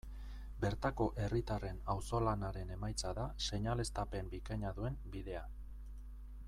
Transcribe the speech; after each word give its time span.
Bertako 0.61 1.05
herritarren 1.23 1.83
auzolanaren 1.95 2.73
emaitza 2.77 3.13
da 3.21 3.27
seinaleztapen 3.49 4.35
bikaina 4.35 4.73
duen 4.81 4.99
bidea. 5.17 5.45